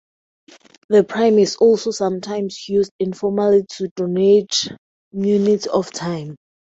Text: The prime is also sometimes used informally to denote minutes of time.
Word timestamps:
The 0.89 1.03
prime 1.03 1.37
is 1.37 1.57
also 1.57 1.91
sometimes 1.91 2.67
used 2.67 2.89
informally 2.99 3.67
to 3.75 3.87
denote 3.89 4.69
minutes 5.13 5.67
of 5.67 5.91
time. 5.93 6.37